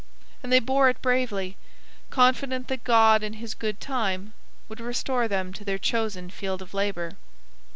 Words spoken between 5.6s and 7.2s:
their chosen field of labour.